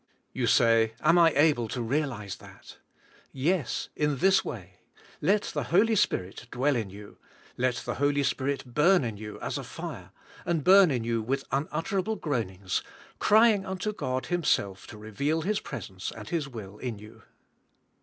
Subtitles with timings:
[0.33, 2.79] You say, "Am I able to realize that?"
[3.31, 4.77] Yes, in this way:
[5.21, 7.19] Let the Holy Spirit dwell in you;
[7.55, 10.09] let the Holy Spirit burn in you as a fire,
[10.43, 12.81] and burn in you with unutterable groanings,
[13.19, 17.21] crying unto God, Himself to reveal His presence and His will in you.